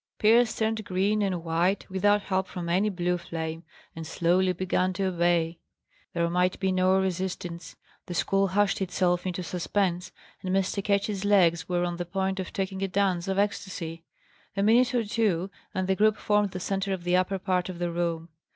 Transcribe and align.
Pierce 0.17 0.55
turned 0.55 0.83
green 0.83 1.21
and 1.21 1.43
white, 1.43 1.87
without 1.87 2.23
help 2.23 2.47
from 2.47 2.69
any 2.69 2.89
blue 2.89 3.19
flame, 3.19 3.61
and 3.95 4.07
slowly 4.07 4.51
began 4.51 4.93
to 4.93 5.03
obey. 5.03 5.59
There 6.15 6.27
might 6.27 6.59
be 6.59 6.71
no 6.71 6.99
resistance. 6.99 7.75
The 8.07 8.15
school 8.15 8.47
hushed 8.47 8.81
itself 8.81 9.27
into 9.27 9.43
suspense, 9.43 10.11
and 10.41 10.55
Mr. 10.55 10.83
Ketch's 10.83 11.23
legs 11.23 11.69
were 11.69 11.83
on 11.85 11.97
the 11.97 12.05
point 12.05 12.39
of 12.39 12.51
taking 12.51 12.81
a 12.81 12.87
dance 12.87 13.27
of 13.27 13.37
ecstasy. 13.37 14.03
A 14.57 14.63
minute 14.63 14.95
or 14.95 15.03
two, 15.05 15.51
and 15.71 15.87
the 15.87 15.95
group 15.95 16.17
formed 16.17 16.49
the 16.49 16.59
centre 16.59 16.93
of 16.93 17.03
the 17.03 17.15
upper 17.15 17.37
part 17.37 17.69
of 17.69 17.77
the 17.77 17.91
room. 17.91 18.29